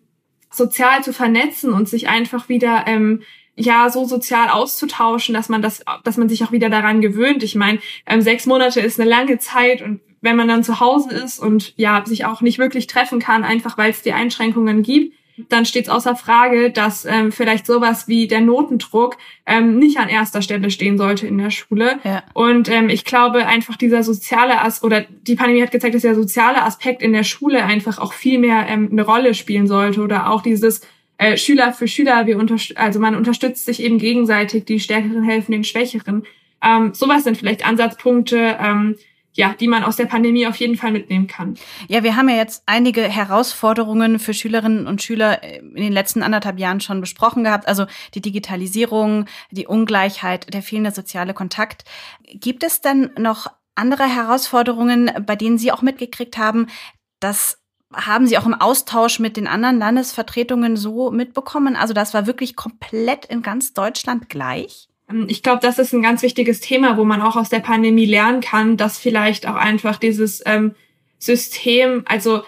sozial 0.51 1.03
zu 1.03 1.11
vernetzen 1.11 1.73
und 1.73 1.89
sich 1.89 2.07
einfach 2.07 2.49
wieder 2.49 2.85
ähm, 2.85 3.23
ja 3.57 3.89
so 3.89 4.05
sozial 4.05 4.49
auszutauschen, 4.49 5.33
dass 5.33 5.49
man 5.49 5.61
das, 5.61 5.83
dass 6.03 6.17
man 6.17 6.29
sich 6.29 6.43
auch 6.43 6.51
wieder 6.51 6.69
daran 6.69 7.01
gewöhnt. 7.01 7.43
Ich 7.43 7.55
meine, 7.55 7.79
ähm, 8.05 8.21
sechs 8.21 8.45
Monate 8.45 8.79
ist 8.79 8.99
eine 8.99 9.09
lange 9.09 9.39
Zeit 9.39 9.81
und 9.81 9.99
wenn 10.21 10.35
man 10.35 10.47
dann 10.47 10.63
zu 10.63 10.79
Hause 10.79 11.13
ist 11.13 11.39
und 11.39 11.73
ja 11.75 12.03
sich 12.05 12.25
auch 12.25 12.41
nicht 12.41 12.59
wirklich 12.59 12.87
treffen 12.87 13.19
kann, 13.19 13.43
einfach 13.43 13.77
weil 13.77 13.91
es 13.91 14.01
die 14.01 14.13
Einschränkungen 14.13 14.83
gibt, 14.83 15.13
dann 15.49 15.65
steht 15.65 15.85
es 15.85 15.89
außer 15.89 16.15
Frage, 16.15 16.71
dass 16.71 17.05
ähm, 17.05 17.31
vielleicht 17.31 17.67
sowas 17.67 18.07
wie 18.07 18.27
der 18.27 18.41
Notendruck 18.41 19.17
ähm, 19.45 19.77
nicht 19.77 19.99
an 19.99 20.09
erster 20.09 20.41
Stelle 20.41 20.71
stehen 20.71 20.97
sollte 20.97 21.27
in 21.27 21.37
der 21.37 21.51
Schule. 21.51 21.99
Ja. 22.03 22.23
Und 22.33 22.69
ähm, 22.69 22.89
ich 22.89 23.05
glaube 23.05 23.45
einfach 23.45 23.75
dieser 23.75 24.01
soziale 24.01 24.61
As 24.61 24.83
oder 24.83 25.01
die 25.01 25.35
Pandemie 25.35 25.61
hat 25.61 25.71
gezeigt, 25.71 25.93
dass 25.93 26.01
der 26.01 26.15
soziale 26.15 26.63
Aspekt 26.63 27.03
in 27.03 27.13
der 27.13 27.23
Schule 27.23 27.63
einfach 27.63 27.99
auch 27.99 28.13
viel 28.13 28.39
mehr 28.39 28.65
ähm, 28.67 28.89
eine 28.91 29.03
Rolle 29.03 29.35
spielen 29.35 29.67
sollte 29.67 30.01
oder 30.01 30.31
auch 30.31 30.41
dieses 30.41 30.81
äh, 31.17 31.37
Schüler 31.37 31.73
für 31.73 31.87
Schüler, 31.87 32.25
wir 32.27 32.37
also 32.75 32.99
man 32.99 33.15
unterstützt 33.15 33.65
sich 33.65 33.81
eben 33.81 33.97
gegenseitig, 33.97 34.65
die 34.65 34.79
Stärkeren 34.79 35.23
helfen 35.23 35.51
den 35.51 35.63
Schwächeren. 35.63 36.25
Ähm, 36.61 36.93
sowas 36.93 37.23
sind 37.23 37.37
vielleicht 37.37 37.65
Ansatzpunkte, 37.65 38.57
ähm, 38.59 38.95
ja, 39.33 39.53
die 39.59 39.67
man 39.67 39.83
aus 39.83 39.95
der 39.95 40.05
Pandemie 40.05 40.47
auf 40.47 40.55
jeden 40.55 40.77
Fall 40.77 40.91
mitnehmen 40.91 41.27
kann. 41.27 41.55
Ja, 41.87 42.03
wir 42.03 42.15
haben 42.15 42.27
ja 42.27 42.35
jetzt 42.35 42.63
einige 42.65 43.03
Herausforderungen 43.03 44.17
für 44.17 44.33
Schülerinnen 44.33 44.87
und 44.87 45.03
Schüler 45.03 45.43
äh, 45.43 45.59
in 45.59 45.75
den 45.75 45.93
letzten 45.93 46.23
anderthalb 46.23 46.59
Jahren 46.59 46.81
schon 46.81 47.01
besprochen 47.01 47.43
gehabt. 47.43 47.67
Also 47.67 47.85
die 48.15 48.21
Digitalisierung, 48.21 49.25
die 49.51 49.67
Ungleichheit, 49.67 50.53
der 50.53 50.63
fehlende 50.63 50.91
soziale 50.91 51.35
Kontakt. 51.35 51.85
Gibt 52.33 52.63
es 52.63 52.81
denn 52.81 53.11
noch 53.17 53.47
andere 53.75 54.03
Herausforderungen, 54.03 55.11
bei 55.25 55.35
denen 55.35 55.59
Sie 55.59 55.71
auch 55.71 55.83
mitgekriegt 55.83 56.39
haben, 56.39 56.65
dass 57.19 57.59
haben 57.93 58.27
Sie 58.27 58.37
auch 58.37 58.45
im 58.45 58.53
Austausch 58.53 59.19
mit 59.19 59.37
den 59.37 59.47
anderen 59.47 59.79
Landesvertretungen 59.79 60.75
so 60.75 61.11
mitbekommen? 61.11 61.75
Also 61.75 61.93
das 61.93 62.13
war 62.13 62.27
wirklich 62.27 62.55
komplett 62.55 63.25
in 63.25 63.41
ganz 63.41 63.73
Deutschland 63.73 64.29
gleich? 64.29 64.89
Ähm, 65.09 65.25
ich 65.29 65.43
glaube, 65.43 65.59
das 65.61 65.79
ist 65.79 65.93
ein 65.93 66.01
ganz 66.01 66.21
wichtiges 66.21 66.59
Thema, 66.59 66.97
wo 66.97 67.05
man 67.05 67.21
auch 67.21 67.35
aus 67.35 67.49
der 67.49 67.59
Pandemie 67.59 68.05
lernen 68.05 68.41
kann, 68.41 68.77
dass 68.77 68.97
vielleicht 68.97 69.47
auch 69.47 69.55
einfach 69.55 69.97
dieses 69.97 70.43
ähm, 70.45 70.75
System, 71.19 72.03
also 72.05 72.43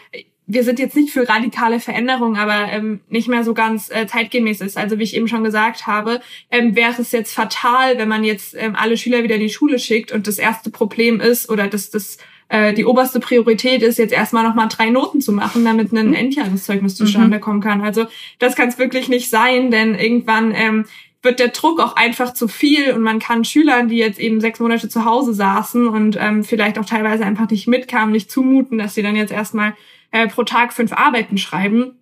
wir 0.51 0.63
sind 0.63 0.79
jetzt 0.79 0.95
nicht 0.95 1.13
für 1.13 1.29
radikale 1.29 1.79
Veränderungen, 1.79 2.35
aber 2.35 2.71
ähm, 2.71 3.01
nicht 3.07 3.27
mehr 3.27 3.43
so 3.43 3.53
ganz 3.53 3.91
äh, 3.91 4.07
zeitgemäß 4.07 4.61
ist. 4.61 4.77
Also 4.77 4.97
wie 4.97 5.03
ich 5.03 5.15
eben 5.15 5.27
schon 5.27 5.43
gesagt 5.43 5.85
habe, 5.85 6.21
ähm, 6.49 6.75
wäre 6.75 6.99
es 6.99 7.11
jetzt 7.11 7.33
fatal, 7.33 7.99
wenn 7.99 8.09
man 8.09 8.23
jetzt 8.23 8.55
ähm, 8.57 8.75
alle 8.75 8.97
Schüler 8.97 9.21
wieder 9.21 9.35
in 9.35 9.41
die 9.41 9.49
Schule 9.49 9.77
schickt 9.77 10.11
und 10.11 10.25
das 10.25 10.39
erste 10.39 10.71
Problem 10.71 11.21
ist 11.21 11.49
oder 11.49 11.67
das, 11.67 11.91
das 11.91 12.17
äh, 12.49 12.73
die 12.73 12.85
oberste 12.85 13.19
Priorität 13.19 13.83
ist, 13.83 13.97
jetzt 13.97 14.11
erstmal 14.11 14.43
nochmal 14.43 14.67
drei 14.67 14.89
Noten 14.89 15.21
zu 15.21 15.31
machen, 15.31 15.63
damit 15.63 15.93
ein 15.93 16.13
Endjahreszeugnis 16.13 16.95
zustande 16.95 17.37
mhm. 17.37 17.41
kommen 17.41 17.61
kann. 17.61 17.81
Also 17.81 18.07
das 18.39 18.55
kann 18.55 18.69
es 18.69 18.77
wirklich 18.77 19.07
nicht 19.07 19.29
sein, 19.29 19.71
denn 19.71 19.95
irgendwann 19.95 20.53
ähm, 20.53 20.85
wird 21.21 21.39
der 21.39 21.49
Druck 21.49 21.79
auch 21.79 21.95
einfach 21.95 22.33
zu 22.33 22.47
viel 22.47 22.93
und 22.93 23.01
man 23.01 23.19
kann 23.19 23.43
Schülern, 23.43 23.89
die 23.89 23.97
jetzt 23.97 24.19
eben 24.19 24.39
sechs 24.39 24.59
Monate 24.59 24.89
zu 24.89 25.05
Hause 25.05 25.33
saßen 25.33 25.87
und 25.87 26.17
ähm, 26.19 26.43
vielleicht 26.43 26.79
auch 26.79 26.85
teilweise 26.85 27.25
einfach 27.25 27.49
nicht 27.49 27.67
mitkamen, 27.67 28.11
nicht 28.11 28.31
zumuten, 28.31 28.77
dass 28.77 28.95
sie 28.95 29.03
dann 29.03 29.15
jetzt 29.15 29.31
erstmal 29.31 29.75
äh, 30.11 30.27
pro 30.27 30.43
Tag 30.43 30.73
fünf 30.73 30.93
Arbeiten 30.93 31.37
schreiben. 31.37 31.99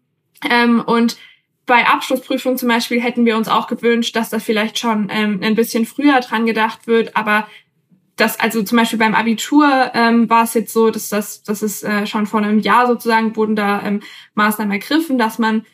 Ähm, 0.49 0.81
und 0.85 1.17
bei 1.65 1.85
Abschlussprüfungen 1.85 2.57
zum 2.57 2.69
Beispiel 2.69 3.01
hätten 3.01 3.25
wir 3.25 3.35
uns 3.35 3.49
auch 3.49 3.67
gewünscht, 3.67 4.15
dass 4.15 4.29
da 4.29 4.39
vielleicht 4.39 4.79
schon 4.79 5.09
ähm, 5.11 5.41
ein 5.43 5.55
bisschen 5.55 5.85
früher 5.85 6.19
dran 6.21 6.45
gedacht 6.45 6.87
wird, 6.87 7.17
aber 7.17 7.47
das, 8.17 8.39
also 8.39 8.63
zum 8.63 8.77
Beispiel 8.77 9.00
beim 9.00 9.15
Abitur 9.15 9.91
ähm, 9.93 10.29
war 10.29 10.43
es 10.43 10.53
jetzt 10.53 10.74
so, 10.74 10.89
dass 10.89 11.09
das, 11.09 11.43
das 11.43 11.62
ist 11.63 11.83
äh, 11.83 12.05
schon 12.05 12.25
vor 12.25 12.41
einem 12.41 12.59
Jahr 12.59 12.88
sozusagen 12.88 13.36
wurden 13.36 13.55
da 13.55 13.81
ähm, 13.83 14.01
Maßnahmen 14.36 14.74
ergriffen, 14.74 15.17
dass 15.17 15.39
man 15.39 15.65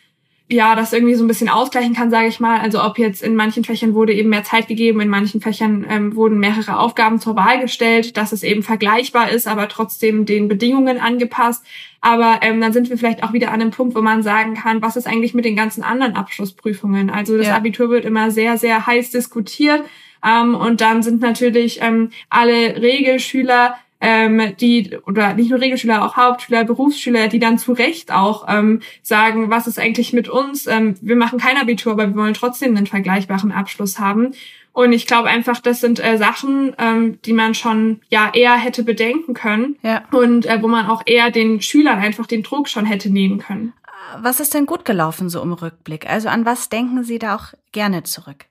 ja, 0.49 0.75
das 0.75 0.93
irgendwie 0.93 1.15
so 1.15 1.23
ein 1.23 1.27
bisschen 1.27 1.49
ausgleichen 1.49 1.95
kann, 1.95 2.11
sage 2.11 2.27
ich 2.27 2.39
mal. 2.39 2.59
Also 2.59 2.83
ob 2.83 2.99
jetzt 2.99 3.23
in 3.23 3.35
manchen 3.35 3.63
Fächern 3.63 3.93
wurde 3.93 4.13
eben 4.13 4.29
mehr 4.29 4.43
Zeit 4.43 4.67
gegeben, 4.67 4.99
in 4.99 5.07
manchen 5.07 5.41
Fächern 5.41 5.85
ähm, 5.89 6.15
wurden 6.15 6.37
mehrere 6.37 6.77
Aufgaben 6.77 7.19
zur 7.19 7.35
Wahl 7.35 7.61
gestellt, 7.61 8.17
dass 8.17 8.33
es 8.33 8.43
eben 8.43 8.61
vergleichbar 8.61 9.29
ist, 9.31 9.47
aber 9.47 9.69
trotzdem 9.69 10.25
den 10.25 10.49
Bedingungen 10.49 10.99
angepasst. 10.99 11.65
Aber 12.01 12.39
ähm, 12.41 12.59
dann 12.59 12.73
sind 12.73 12.89
wir 12.89 12.97
vielleicht 12.97 13.23
auch 13.23 13.31
wieder 13.31 13.47
an 13.51 13.61
einem 13.61 13.71
Punkt, 13.71 13.95
wo 13.95 14.01
man 14.01 14.21
sagen 14.21 14.53
kann, 14.55 14.81
was 14.81 14.97
ist 14.97 15.07
eigentlich 15.07 15.33
mit 15.33 15.45
den 15.45 15.55
ganzen 15.55 15.81
anderen 15.81 16.15
Abschlussprüfungen? 16.15 17.09
Also 17.09 17.37
das 17.37 17.47
ja. 17.47 17.55
Abitur 17.55 17.89
wird 17.89 18.03
immer 18.03 18.29
sehr, 18.29 18.57
sehr 18.57 18.85
heiß 18.85 19.11
diskutiert. 19.11 19.83
Ähm, 20.23 20.55
und 20.55 20.81
dann 20.81 21.03
sind 21.03 21.21
natürlich 21.21 21.81
ähm, 21.81 22.11
alle 22.29 22.81
Regelschüler 22.81 23.75
ähm, 24.03 24.53
die, 24.59 24.97
oder 25.07 25.33
nicht 25.33 25.49
nur 25.49 25.61
Regelschüler, 25.61 26.03
auch 26.03 26.17
Hauptschüler, 26.17 26.65
Berufsschüler, 26.65 27.29
die 27.29 27.39
dann 27.39 27.57
zu 27.57 27.71
Recht 27.71 28.11
auch 28.11 28.45
ähm, 28.49 28.81
sagen, 29.01 29.49
was 29.49 29.65
ist 29.65 29.79
eigentlich 29.79 30.11
mit 30.11 30.27
uns? 30.27 30.67
Ähm, 30.67 30.95
wir 31.01 31.15
machen 31.15 31.39
kein 31.39 31.57
Abitur, 31.57 31.93
aber 31.93 32.07
wir 32.09 32.15
wollen 32.15 32.33
trotzdem 32.33 32.75
einen 32.75 32.85
vergleichbaren 32.85 33.53
Abschluss 33.53 33.99
haben. 33.99 34.33
Und 34.73 34.91
ich 34.91 35.07
glaube 35.07 35.29
einfach, 35.29 35.59
das 35.59 35.79
sind 35.79 36.03
äh, 36.03 36.17
Sachen, 36.17 36.75
ähm, 36.79 37.19
die 37.23 37.31
man 37.31 37.55
schon 37.55 38.01
ja 38.09 38.29
eher 38.33 38.55
hätte 38.55 38.83
bedenken 38.83 39.33
können 39.33 39.77
ja. 39.83 40.03
und 40.11 40.47
äh, 40.47 40.61
wo 40.61 40.67
man 40.67 40.87
auch 40.87 41.03
eher 41.05 41.31
den 41.31 41.61
Schülern 41.61 41.99
einfach 41.99 42.27
den 42.27 42.43
Druck 42.43 42.67
schon 42.67 42.85
hätte 42.85 43.09
nehmen 43.09 43.37
können. 43.37 43.71
Was 44.19 44.41
ist 44.41 44.53
denn 44.53 44.65
gut 44.65 44.83
gelaufen 44.83 45.29
so 45.29 45.41
im 45.41 45.53
Rückblick? 45.53 46.09
Also 46.09 46.27
an 46.27 46.45
was 46.45 46.67
denken 46.67 47.03
Sie 47.03 47.19
da 47.19 47.35
auch 47.35 47.53
gerne 47.71 48.03
zurück? 48.03 48.45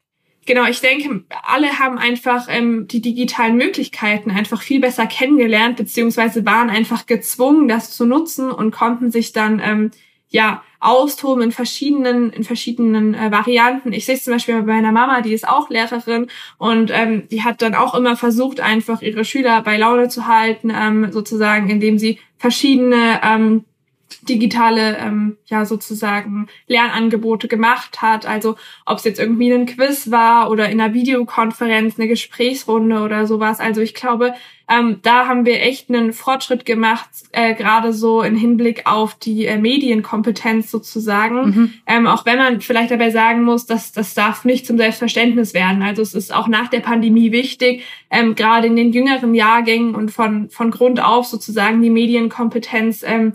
Genau, 0.47 0.65
ich 0.67 0.81
denke, 0.81 1.25
alle 1.43 1.79
haben 1.79 1.99
einfach 1.99 2.47
ähm, 2.49 2.87
die 2.89 3.01
digitalen 3.01 3.57
Möglichkeiten 3.57 4.31
einfach 4.31 4.63
viel 4.63 4.81
besser 4.81 5.07
kennengelernt, 5.07 5.77
beziehungsweise 5.77 6.45
waren 6.45 6.71
einfach 6.71 7.07
gezwungen, 7.07 7.69
das 7.69 7.91
zu 7.91 8.07
nutzen 8.07 8.51
und 8.51 8.73
konnten 8.73 9.11
sich 9.11 9.33
dann 9.33 9.61
ähm, 9.65 9.91
ja 10.29 10.63
austoben 10.81 11.45
in 11.45 11.53
verschiedenen 11.53 12.31
in 12.31 12.43
verschiedenen 12.43 13.15
äh, 13.15 13.31
Varianten. 13.31 13.93
Ich 13.93 14.07
sehe 14.07 14.17
es 14.17 14.25
zum 14.25 14.33
Beispiel 14.33 14.57
bei 14.63 14.75
meiner 14.75 14.93
Mama, 14.93 15.21
die 15.21 15.33
ist 15.33 15.47
auch 15.47 15.71
Lehrerin 15.71 16.27
und 16.59 16.91
ähm, 16.93 17.29
die 17.31 17.45
hat 17.45 17.63
dann 17.63 17.75
auch 17.75 17.95
immer 17.95 18.17
versucht, 18.17 18.61
einfach 18.61 19.03
ihre 19.03 19.25
Schüler 19.25 19.63
bei 19.63 19.77
Laune 19.77 20.09
zu 20.09 20.27
halten, 20.27 20.73
ähm, 20.75 21.13
sozusagen, 21.13 21.71
indem 21.71 21.99
sie 21.99 22.19
verschiedene 22.39 23.21
ähm, 23.23 23.65
digitale, 24.21 24.99
ähm, 24.99 25.37
ja 25.47 25.65
sozusagen 25.65 26.49
Lernangebote 26.67 27.49
gemacht 27.49 28.03
hat. 28.03 28.27
Also 28.27 28.57
ob 28.87 28.99
es 28.99 29.05
jetzt 29.05 29.21
irgendwie 29.21 29.53
ein 29.53 29.67
Quiz 29.67 30.11
war 30.11 30.51
oder 30.51 30.69
in 30.69 30.81
einer 30.81 30.95
Videokonferenz, 30.95 31.99
eine 31.99 32.09
Gesprächsrunde 32.09 33.01
oder 33.01 33.27
sowas. 33.27 33.61
Also 33.61 33.81
ich 33.81 33.95
glaube, 33.95 34.35
ähm, 34.69 35.01
da 35.03 35.27
haben 35.27 35.45
wir 35.45 35.61
echt 35.61 35.91
einen 35.91 36.13
Fortschritt 36.13 36.65
gemacht, 36.65 37.09
äh, 37.33 37.55
gerade 37.55 37.93
so 37.93 38.23
im 38.23 38.37
Hinblick 38.37 38.87
auf 38.87 39.15
die 39.15 39.47
äh, 39.47 39.59
Medienkompetenz 39.59 40.71
sozusagen. 40.71 41.45
Mhm. 41.45 41.75
Ähm, 41.87 42.07
auch 42.07 42.25
wenn 42.25 42.39
man 42.39 42.61
vielleicht 42.61 42.91
dabei 42.91 43.11
sagen 43.11 43.43
muss, 43.43 43.67
dass 43.67 43.93
das 43.93 44.15
darf 44.15 44.45
nicht 44.45 44.67
zum 44.67 44.79
Selbstverständnis 44.79 45.53
werden. 45.53 45.83
Also 45.83 46.01
es 46.01 46.15
ist 46.15 46.33
auch 46.33 46.49
nach 46.49 46.69
der 46.69 46.81
Pandemie 46.81 47.33
wichtig, 47.33 47.85
ähm, 48.11 48.35
gerade 48.35 48.69
in 48.69 48.77
den 48.77 48.93
jüngeren 48.93 49.35
Jahrgängen 49.35 49.95
und 49.95 50.11
von 50.11 50.49
von 50.49 50.71
Grund 50.71 51.03
auf 51.03 51.27
sozusagen 51.27 51.83
die 51.83 51.91
Medienkompetenz 51.91 53.03
ähm, 53.07 53.33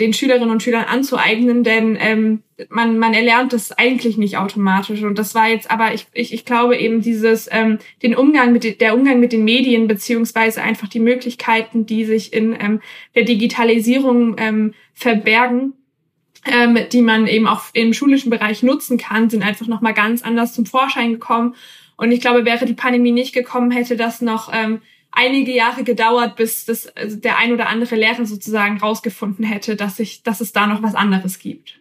den 0.00 0.12
Schülerinnen 0.12 0.50
und 0.50 0.62
Schülern 0.62 0.84
anzueignen, 0.84 1.62
denn 1.62 1.96
ähm, 2.00 2.42
man, 2.68 2.98
man 2.98 3.14
erlernt 3.14 3.52
das 3.52 3.70
eigentlich 3.70 4.16
nicht 4.16 4.36
automatisch. 4.38 5.02
Und 5.02 5.18
das 5.18 5.34
war 5.34 5.48
jetzt 5.48 5.70
aber, 5.70 5.94
ich, 5.94 6.06
ich, 6.12 6.32
ich 6.32 6.44
glaube 6.44 6.76
eben 6.76 7.00
dieses, 7.00 7.48
ähm, 7.52 7.78
den 8.02 8.16
Umgang 8.16 8.52
mit, 8.52 8.80
der 8.80 8.94
Umgang 8.94 9.20
mit 9.20 9.32
den 9.32 9.44
Medien, 9.44 9.86
beziehungsweise 9.86 10.62
einfach 10.62 10.88
die 10.88 11.00
Möglichkeiten, 11.00 11.86
die 11.86 12.04
sich 12.04 12.32
in 12.32 12.56
ähm, 12.58 12.80
der 13.14 13.22
Digitalisierung 13.22 14.34
ähm, 14.38 14.74
verbergen, 14.94 15.74
ähm, 16.44 16.78
die 16.92 17.02
man 17.02 17.28
eben 17.28 17.46
auch 17.46 17.62
im 17.72 17.94
schulischen 17.94 18.30
Bereich 18.30 18.64
nutzen 18.64 18.98
kann, 18.98 19.30
sind 19.30 19.44
einfach 19.44 19.68
nochmal 19.68 19.94
ganz 19.94 20.22
anders 20.22 20.54
zum 20.54 20.66
Vorschein 20.66 21.12
gekommen. 21.12 21.54
Und 21.96 22.10
ich 22.10 22.20
glaube, 22.20 22.44
wäre 22.44 22.66
die 22.66 22.74
Pandemie 22.74 23.12
nicht 23.12 23.32
gekommen, 23.32 23.70
hätte 23.70 23.96
das 23.96 24.20
noch 24.20 24.52
ähm, 24.52 24.80
einige 25.14 25.52
Jahre 25.52 25.84
gedauert, 25.84 26.36
bis 26.36 26.64
das, 26.64 26.86
also 26.96 27.16
der 27.16 27.38
ein 27.38 27.52
oder 27.52 27.68
andere 27.68 27.96
Lehrer 27.96 28.26
sozusagen 28.26 28.78
rausgefunden 28.78 29.44
hätte, 29.44 29.76
dass, 29.76 29.98
ich, 29.98 30.22
dass 30.22 30.40
es 30.40 30.52
da 30.52 30.66
noch 30.66 30.82
was 30.82 30.94
anderes 30.94 31.38
gibt. 31.38 31.78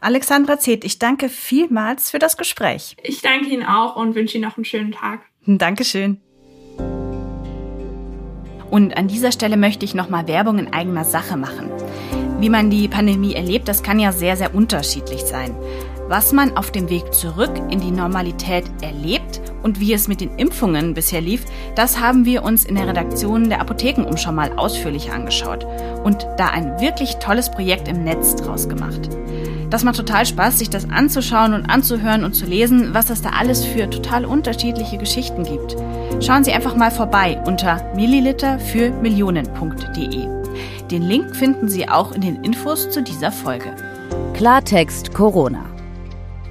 Alexandra 0.00 0.58
Zeth, 0.58 0.84
ich 0.84 0.98
danke 0.98 1.28
vielmals 1.28 2.10
für 2.10 2.18
das 2.18 2.36
Gespräch. 2.36 2.96
Ich 3.02 3.22
danke 3.22 3.46
Ihnen 3.46 3.64
auch 3.64 3.94
und 3.96 4.14
wünsche 4.14 4.36
Ihnen 4.36 4.48
noch 4.48 4.56
einen 4.56 4.64
schönen 4.64 4.92
Tag. 4.92 5.20
Dankeschön. 5.46 6.20
Und 8.70 8.96
an 8.96 9.06
dieser 9.06 9.32
Stelle 9.32 9.56
möchte 9.56 9.84
ich 9.84 9.94
nochmal 9.94 10.26
Werbung 10.26 10.58
in 10.58 10.72
eigener 10.72 11.04
Sache 11.04 11.36
machen. 11.36 11.70
Wie 12.40 12.48
man 12.48 12.70
die 12.70 12.88
Pandemie 12.88 13.34
erlebt, 13.34 13.68
das 13.68 13.82
kann 13.82 14.00
ja 14.00 14.10
sehr, 14.10 14.36
sehr 14.36 14.54
unterschiedlich 14.54 15.20
sein. 15.20 15.54
Was 16.12 16.30
man 16.30 16.58
auf 16.58 16.70
dem 16.70 16.90
Weg 16.90 17.14
zurück 17.14 17.52
in 17.70 17.80
die 17.80 17.90
Normalität 17.90 18.64
erlebt 18.82 19.40
und 19.62 19.80
wie 19.80 19.94
es 19.94 20.08
mit 20.08 20.20
den 20.20 20.36
Impfungen 20.36 20.92
bisher 20.92 21.22
lief, 21.22 21.46
das 21.74 22.00
haben 22.00 22.26
wir 22.26 22.42
uns 22.42 22.66
in 22.66 22.74
der 22.74 22.86
Redaktion 22.86 23.48
der 23.48 23.62
Apothekenumschau 23.62 24.30
mal 24.30 24.52
ausführlich 24.58 25.10
angeschaut 25.10 25.66
und 26.04 26.26
da 26.36 26.48
ein 26.48 26.78
wirklich 26.82 27.14
tolles 27.14 27.50
Projekt 27.50 27.88
im 27.88 28.04
Netz 28.04 28.36
draus 28.36 28.68
gemacht. 28.68 29.08
Das 29.70 29.84
macht 29.84 29.96
total 29.96 30.26
Spaß, 30.26 30.58
sich 30.58 30.68
das 30.68 30.90
anzuschauen 30.90 31.54
und 31.54 31.64
anzuhören 31.64 32.24
und 32.24 32.34
zu 32.34 32.44
lesen, 32.44 32.92
was 32.92 33.08
es 33.08 33.22
da 33.22 33.30
alles 33.30 33.64
für 33.64 33.88
total 33.88 34.26
unterschiedliche 34.26 34.98
Geschichten 34.98 35.44
gibt. 35.44 35.76
Schauen 36.22 36.44
Sie 36.44 36.52
einfach 36.52 36.76
mal 36.76 36.90
vorbei 36.90 37.40
unter 37.46 37.90
milliliter 37.94 38.58
für 38.58 38.90
Millionen.de. 38.90 40.28
Den 40.90 41.02
Link 41.04 41.34
finden 41.34 41.70
Sie 41.70 41.88
auch 41.88 42.12
in 42.12 42.20
den 42.20 42.44
Infos 42.44 42.90
zu 42.90 43.02
dieser 43.02 43.32
Folge. 43.32 43.74
Klartext 44.34 45.14
Corona. 45.14 45.71